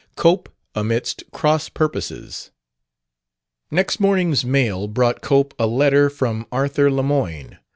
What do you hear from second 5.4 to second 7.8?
a letter from Arthur Lemoyne.